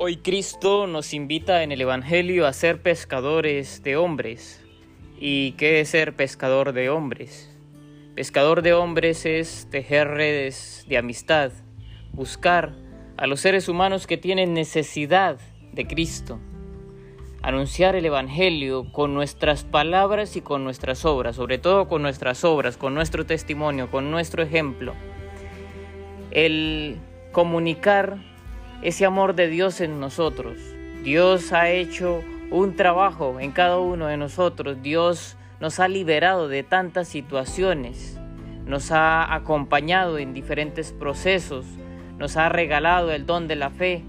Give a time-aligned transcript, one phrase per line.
[0.00, 4.64] Hoy Cristo nos invita en el Evangelio a ser pescadores de hombres.
[5.18, 7.50] ¿Y qué es ser pescador de hombres?
[8.14, 11.50] Pescador de hombres es tejer redes de amistad,
[12.12, 12.76] buscar
[13.16, 15.40] a los seres humanos que tienen necesidad
[15.72, 16.38] de Cristo,
[17.42, 22.76] anunciar el Evangelio con nuestras palabras y con nuestras obras, sobre todo con nuestras obras,
[22.76, 24.94] con nuestro testimonio, con nuestro ejemplo.
[26.30, 26.98] El
[27.32, 28.37] comunicar
[28.82, 30.58] ese amor de Dios en nosotros.
[31.02, 34.82] Dios ha hecho un trabajo en cada uno de nosotros.
[34.82, 38.18] Dios nos ha liberado de tantas situaciones.
[38.66, 41.66] Nos ha acompañado en diferentes procesos.
[42.18, 44.02] Nos ha regalado el don de la fe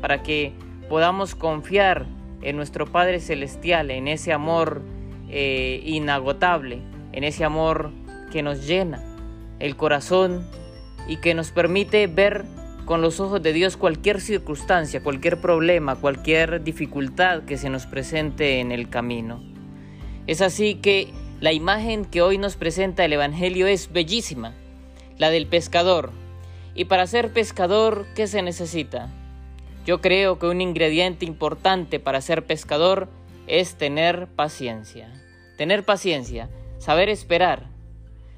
[0.00, 0.52] para que
[0.88, 2.06] podamos confiar
[2.42, 4.82] en nuestro Padre Celestial, en ese amor
[5.30, 6.80] eh, inagotable,
[7.12, 7.90] en ese amor
[8.30, 9.02] que nos llena
[9.60, 10.46] el corazón
[11.08, 12.44] y que nos permite ver
[12.84, 18.60] con los ojos de Dios cualquier circunstancia, cualquier problema, cualquier dificultad que se nos presente
[18.60, 19.42] en el camino.
[20.26, 24.54] Es así que la imagen que hoy nos presenta el Evangelio es bellísima,
[25.18, 26.10] la del pescador.
[26.74, 29.10] Y para ser pescador, ¿qué se necesita?
[29.86, 33.08] Yo creo que un ingrediente importante para ser pescador
[33.46, 35.12] es tener paciencia.
[35.56, 36.48] Tener paciencia,
[36.78, 37.68] saber esperar,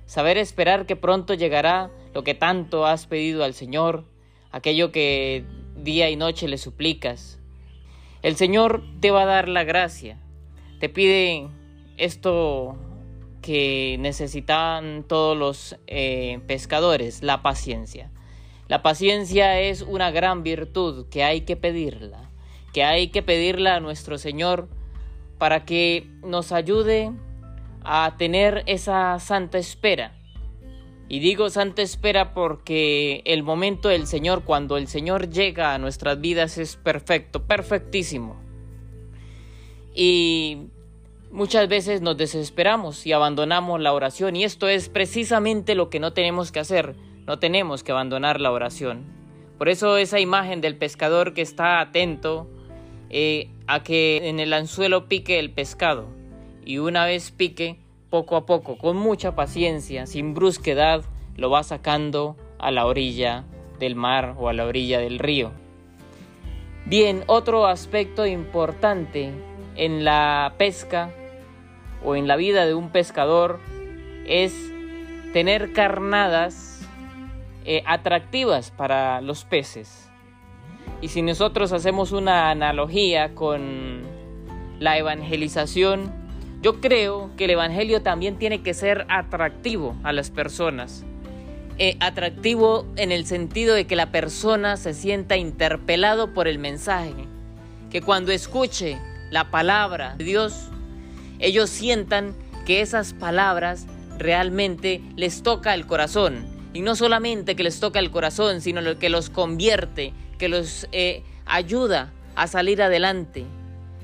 [0.06, 4.04] saber esperar que pronto llegará lo que tanto has pedido al Señor
[4.52, 5.44] aquello que
[5.76, 7.38] día y noche le suplicas.
[8.22, 10.18] El Señor te va a dar la gracia.
[10.80, 11.48] Te pide
[11.96, 12.76] esto
[13.42, 18.10] que necesitan todos los eh, pescadores, la paciencia.
[18.68, 22.30] La paciencia es una gran virtud que hay que pedirla,
[22.72, 24.68] que hay que pedirla a nuestro Señor
[25.38, 27.12] para que nos ayude
[27.84, 30.15] a tener esa santa espera
[31.08, 36.20] y digo santa espera porque el momento del Señor, cuando el Señor llega a nuestras
[36.20, 38.36] vidas, es perfecto, perfectísimo.
[39.94, 40.66] Y
[41.30, 44.34] muchas veces nos desesperamos y abandonamos la oración.
[44.34, 46.96] Y esto es precisamente lo que no tenemos que hacer.
[47.24, 49.04] No tenemos que abandonar la oración.
[49.58, 52.48] Por eso esa imagen del pescador que está atento
[53.10, 56.08] eh, a que en el anzuelo pique el pescado.
[56.64, 57.78] Y una vez pique,
[58.10, 61.04] poco a poco, con mucha paciencia, sin brusquedad,
[61.36, 63.44] lo va sacando a la orilla
[63.78, 65.52] del mar o a la orilla del río.
[66.86, 69.32] Bien, otro aspecto importante
[69.74, 71.10] en la pesca
[72.04, 73.58] o en la vida de un pescador
[74.26, 74.54] es
[75.32, 76.88] tener carnadas
[77.64, 80.08] eh, atractivas para los peces.
[81.02, 84.02] Y si nosotros hacemos una analogía con
[84.78, 86.25] la evangelización,
[86.66, 91.04] yo creo que el Evangelio también tiene que ser atractivo a las personas.
[91.78, 97.14] Eh, atractivo en el sentido de que la persona se sienta interpelado por el mensaje.
[97.88, 98.98] Que cuando escuche
[99.30, 100.72] la palabra de Dios,
[101.38, 102.34] ellos sientan
[102.66, 103.86] que esas palabras
[104.18, 106.46] realmente les toca el corazón.
[106.72, 111.22] Y no solamente que les toca el corazón, sino que los convierte, que los eh,
[111.44, 113.44] ayuda a salir adelante.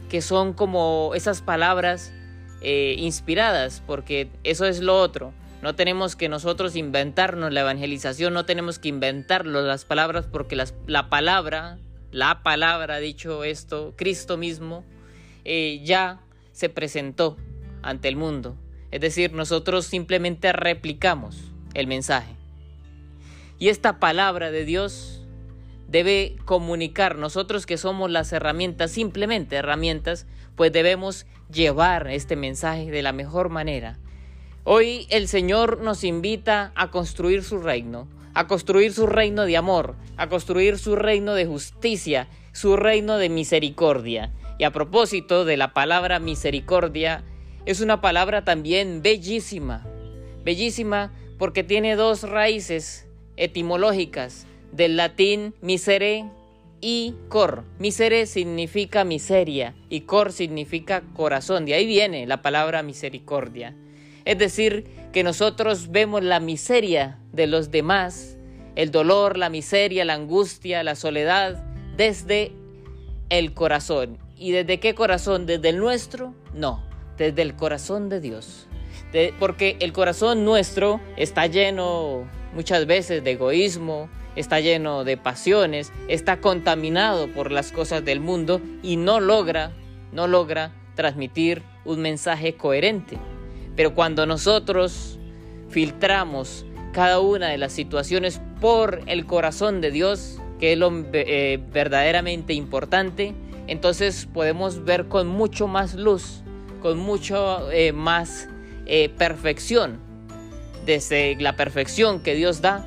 [0.09, 2.13] Que son como esas palabras
[2.63, 5.33] eh, inspiradas, porque eso es lo otro.
[5.63, 11.09] No tenemos que nosotros inventarnos la evangelización, no tenemos que inventarnos las palabras, porque la
[11.09, 11.79] palabra,
[12.11, 14.85] la palabra, dicho esto, Cristo mismo,
[15.45, 16.21] eh, ya
[16.53, 17.37] se presentó
[17.83, 18.57] ante el mundo.
[18.91, 22.37] Es decir, nosotros simplemente replicamos el mensaje.
[23.59, 25.23] Y esta palabra de Dios
[25.89, 33.03] debe comunicar, nosotros que somos las herramientas, simplemente herramientas, pues debemos llevar este mensaje de
[33.03, 33.99] la mejor manera.
[34.65, 39.97] Hoy el Señor nos invita a construir su reino, a construir su reino de amor,
[40.17, 44.33] a construir su reino de justicia, su reino de misericordia.
[44.59, 47.25] Y a propósito de la palabra misericordia,
[47.67, 49.87] es una palabra también bellísima,
[50.45, 53.07] bellísima porque tiene dos raíces
[53.37, 56.25] etimológicas del latín misere
[56.83, 57.65] y cor.
[57.79, 61.65] Misere significa miseria y cor significa corazón.
[61.65, 63.75] De ahí viene la palabra misericordia.
[64.27, 68.37] Es decir, que nosotros vemos la miseria de los demás,
[68.77, 71.65] el dolor, la miseria, la angustia, la soledad,
[71.97, 72.53] desde
[73.31, 74.19] el corazón.
[74.37, 75.47] ¿Y desde qué corazón?
[75.47, 76.35] ¿Desde el nuestro?
[76.53, 76.85] No,
[77.17, 78.67] desde el corazón de Dios.
[79.39, 86.41] porque el corazón nuestro está lleno muchas veces de egoísmo, está lleno de pasiones, está
[86.41, 89.73] contaminado por las cosas del mundo y no logra,
[90.13, 93.19] no logra transmitir un mensaje coherente.
[93.77, 95.19] Pero cuando nosotros
[95.69, 101.61] filtramos cada una de las situaciones por el corazón de Dios, que es lo eh,
[101.73, 103.35] verdaderamente importante,
[103.67, 106.43] entonces podemos ver con mucho más luz,
[106.81, 108.49] con mucho eh, más
[108.87, 109.99] eh, perfección,
[110.85, 112.87] desde la perfección que Dios da,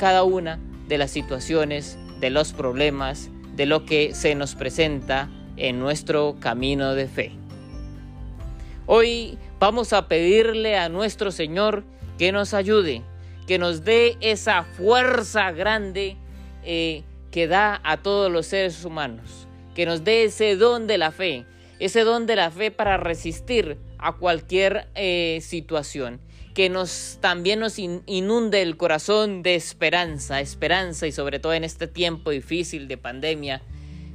[0.00, 0.58] cada una
[0.88, 6.94] de las situaciones, de los problemas, de lo que se nos presenta en nuestro camino
[6.94, 7.32] de fe.
[8.86, 11.84] Hoy vamos a pedirle a nuestro Señor
[12.16, 13.02] que nos ayude,
[13.46, 16.16] que nos dé esa fuerza grande
[16.64, 21.10] eh, que da a todos los seres humanos, que nos dé ese don de la
[21.10, 21.44] fe,
[21.80, 26.20] ese don de la fe para resistir a cualquier eh, situación,
[26.54, 31.86] que nos también nos inunde el corazón de esperanza, esperanza y sobre todo en este
[31.86, 33.62] tiempo difícil de pandemia,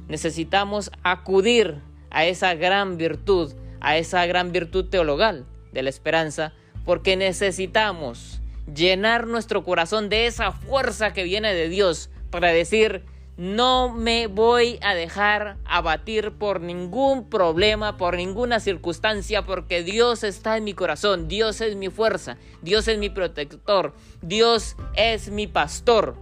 [0.08, 1.76] necesitamos acudir
[2.10, 6.52] a esa gran virtud, a esa gran virtud teologal de la esperanza,
[6.84, 8.40] porque necesitamos
[8.72, 13.04] llenar nuestro corazón de esa fuerza que viene de Dios para decir,
[13.36, 20.56] no me voy a dejar abatir por ningún problema, por ninguna circunstancia, porque Dios está
[20.56, 23.92] en mi corazón, Dios es mi fuerza, Dios es mi protector,
[24.22, 26.16] Dios es mi pastor.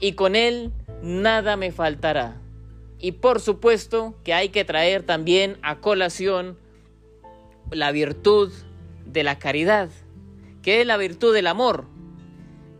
[0.00, 0.72] Y con Él
[1.02, 2.40] nada me faltará.
[2.98, 6.56] Y por supuesto que hay que traer también a colación
[7.70, 8.50] la virtud
[9.04, 9.90] de la caridad,
[10.62, 11.84] que es la virtud del amor.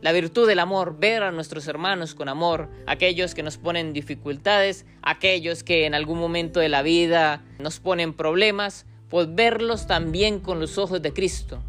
[0.05, 4.85] La virtud del amor, ver a nuestros hermanos con amor, aquellos que nos ponen dificultades,
[5.01, 10.61] aquellos que en algún momento de la vida nos ponen problemas, pues verlos también con
[10.61, 11.63] los ojos de Cristo.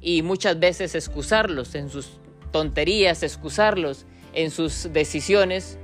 [0.00, 2.12] Y muchas veces excusarlos en sus
[2.50, 5.78] tonterías, excusarlos en sus decisiones,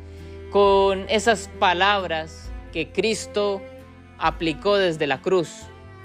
[0.51, 3.61] con esas palabras que Cristo
[4.17, 5.51] aplicó desde la cruz.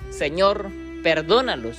[0.10, 0.70] Señor,
[1.02, 1.78] perdónalos,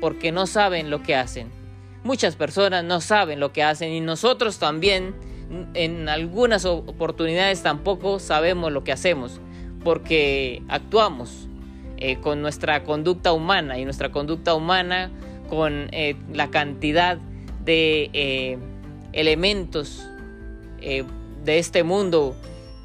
[0.00, 1.59] porque no saben lo que hacen.
[2.02, 5.14] Muchas personas no saben lo que hacen y nosotros también
[5.74, 9.40] en algunas oportunidades tampoco sabemos lo que hacemos
[9.82, 11.48] porque actuamos
[11.96, 15.10] eh, con nuestra conducta humana y nuestra conducta humana
[15.48, 17.18] con eh, la cantidad
[17.64, 18.58] de eh,
[19.12, 20.06] elementos
[20.80, 22.34] de este mundo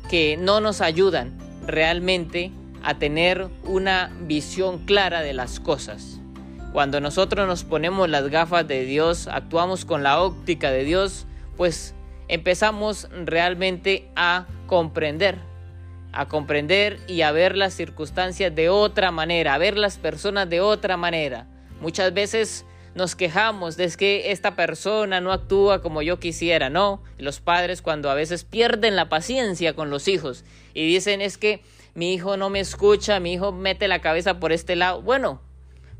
[0.10, 2.52] que no nos ayudan realmente
[2.84, 6.20] a tener una visión clara de las cosas.
[6.76, 11.26] Cuando nosotros nos ponemos las gafas de Dios, actuamos con la óptica de Dios,
[11.56, 11.96] pues
[12.28, 15.38] empezamos realmente a comprender,
[16.12, 20.60] a comprender y a ver las circunstancias de otra manera, a ver las personas de
[20.60, 21.48] otra manera.
[21.80, 27.02] Muchas veces nos quejamos de que esta persona no actúa como yo quisiera, ¿no?
[27.18, 30.44] Los padres cuando a veces pierden la paciencia con los hijos
[30.74, 31.64] y dicen es que
[31.94, 35.02] mi hijo no me escucha, mi hijo mete la cabeza por este lado.
[35.02, 35.40] Bueno,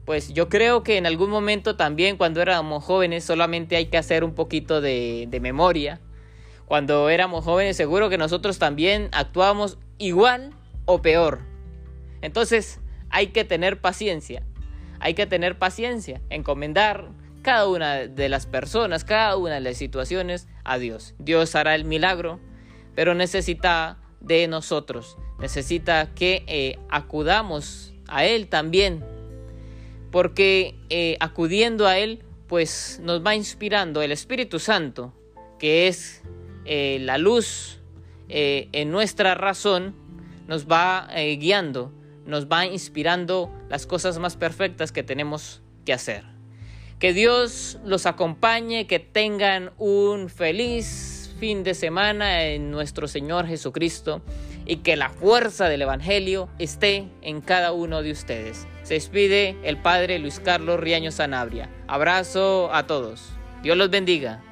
[0.06, 4.24] pues yo creo que en algún momento también cuando éramos jóvenes solamente hay que hacer
[4.24, 6.00] un poquito de, memoria.
[6.66, 10.52] Cuando éramos jóvenes seguro que nosotros también actuábamos igual
[10.86, 11.42] o peor.
[12.22, 12.80] Entonces
[13.10, 14.44] hay que tener paciencia.
[15.00, 17.10] Hay que tener paciencia, encomendar
[17.42, 21.16] cada una de las personas, cada una de las situaciones a Dios.
[21.20, 22.40] Dios hará el milagro,
[22.96, 25.18] pero necesita de nosotros.
[25.40, 29.04] Necesita que eh, acudamos a Él también
[30.16, 35.14] porque eh, acudiendo a Él, pues nos va inspirando el Espíritu Santo,
[35.60, 36.22] que es
[36.64, 37.82] eh, la luz
[38.30, 39.94] eh, en nuestra razón,
[40.48, 41.92] nos va guiando,
[42.26, 46.24] nos va inspirando las cosas más perfectas que tenemos que hacer.
[46.98, 54.22] Que Dios los acompañe, que tengan un feliz fin de semana en nuestro Señor Jesucristo
[54.66, 58.68] y que la fuerza del Evangelio esté en cada uno de ustedes.
[58.84, 61.70] Se despide el Padre Luis Carlos Riaño Sanabria.
[61.88, 63.30] Abrazo a todos.
[63.62, 64.44] Dios los bendiga.